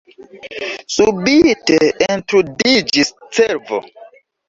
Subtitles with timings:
[0.95, 1.77] Subite
[2.09, 3.85] entrudiĝis cervo.